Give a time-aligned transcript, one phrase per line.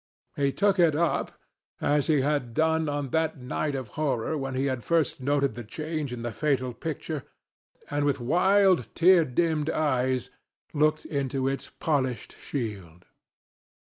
[0.35, 1.33] He took it up,
[1.79, 5.63] as he had done on that night of horror when he had first noted the
[5.63, 7.23] change in the fatal picture,
[7.87, 10.31] and with wild, tear dimmed eyes
[10.73, 13.05] looked into its polished shield.